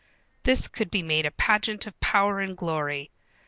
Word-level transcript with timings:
This 0.45 0.67
could 0.67 0.89
be 0.89 1.03
made 1.03 1.27
a 1.27 1.29
pageant 1.31 1.85
of 1.85 1.99
power 1.99 2.39
and 2.39 2.57
glory. 2.57 3.11